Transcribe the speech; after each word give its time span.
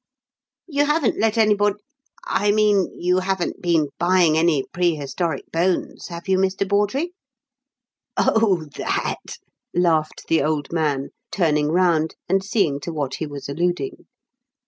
You 0.65 0.87
haven't 0.87 1.19
let 1.19 1.37
anybody 1.37 1.75
I 2.25 2.49
mean, 2.51 2.91
you 2.99 3.19
haven't 3.19 3.61
been 3.61 3.89
buying 3.99 4.35
any 4.35 4.63
prehistoric 4.73 5.45
bones, 5.51 6.07
have 6.07 6.27
you, 6.27 6.39
Mr. 6.39 6.67
Bawdrey?" 6.67 7.13
"Oh, 8.17 8.65
that?" 8.77 9.37
laughed 9.75 10.25
the 10.27 10.41
old 10.41 10.73
man, 10.73 11.09
turning 11.31 11.67
round 11.67 12.15
and 12.27 12.43
seeing 12.43 12.79
to 12.79 12.91
what 12.91 13.17
he 13.17 13.27
was 13.27 13.47
alluding. 13.47 14.07